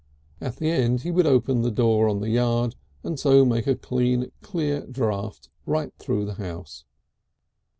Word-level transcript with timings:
At 0.41 0.55
the 0.55 0.67
end 0.71 1.01
he 1.01 1.11
would 1.11 1.27
open 1.27 1.61
the 1.61 1.69
door 1.69 2.09
on 2.09 2.21
the 2.21 2.31
yard 2.31 2.73
and 3.03 3.19
so 3.19 3.45
make 3.45 3.67
a 3.67 3.75
clean 3.75 4.31
clear 4.41 4.83
draught 4.87 5.49
right 5.67 5.93
through 5.99 6.25
the 6.25 6.33
house. 6.41 6.85